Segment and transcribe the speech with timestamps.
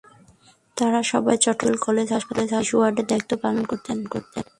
[0.77, 3.97] তাঁরা সবাই তখন চট্টগ্রাম মেডিকেল কলেজ হাসপাতালের শিশু ওয়ার্ডে দায়িত্ব পালন করতেন।